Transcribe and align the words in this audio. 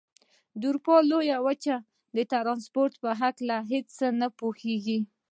د 0.59 0.61
اروپا 0.69 0.95
لویې 1.11 1.37
وچې 1.45 1.75
د 2.15 2.17
ترانسپورت 2.31 2.93
په 3.03 3.09
هلکه 3.19 3.77
څه 3.95 4.07
پوهېږئ؟ 4.39 4.99